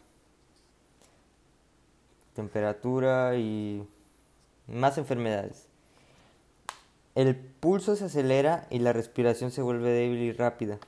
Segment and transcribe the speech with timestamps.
[2.39, 3.85] Temperatura y
[4.69, 5.67] más enfermedades.
[7.17, 10.79] El pulso se acelera y la respiración se vuelve débil y rápida.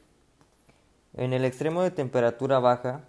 [1.17, 3.01] En el extremo de temperatura baja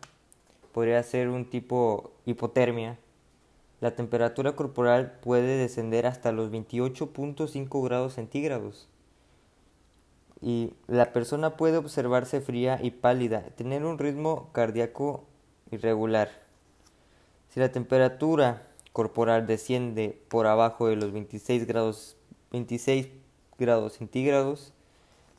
[0.71, 2.97] podría ser un tipo hipotermia.
[3.79, 8.87] La temperatura corporal puede descender hasta los 28.5 grados centígrados.
[10.41, 15.25] Y la persona puede observarse fría y pálida, tener un ritmo cardíaco
[15.69, 16.50] irregular.
[17.53, 18.61] Si la temperatura
[18.93, 22.15] corporal desciende por abajo de los 26 grados,
[22.51, 23.09] 26
[23.59, 24.71] grados centígrados,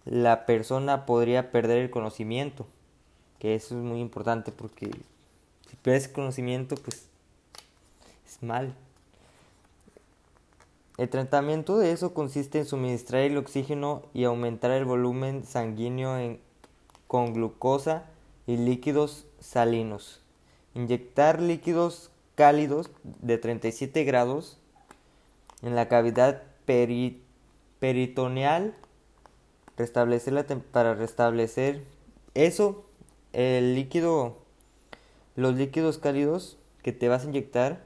[0.05, 2.67] la persona podría perder el conocimiento,
[3.39, 4.91] que eso es muy importante porque
[5.71, 7.09] si pierdes conocimiento, pues
[8.27, 8.75] es mal.
[10.99, 16.39] El tratamiento de eso consiste en suministrar el oxígeno y aumentar el volumen sanguíneo
[17.07, 18.05] con glucosa
[18.47, 20.22] y líquidos salinos.
[20.75, 24.59] Inyectar líquidos cálidos de 37 grados
[25.63, 26.43] en la cavidad
[27.79, 28.75] peritoneal
[29.77, 31.83] restablecer para restablecer
[32.35, 32.85] eso
[33.33, 34.39] el líquido
[35.35, 37.81] los líquidos cálidos que te vas a inyectar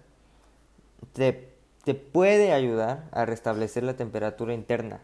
[1.13, 1.49] te,
[1.85, 5.01] te puede ayudar a restablecer la temperatura interna